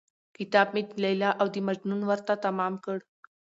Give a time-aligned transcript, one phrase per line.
[0.37, 2.97] كتاب مې د ليلا او د مـجنون ورته تمام كړ.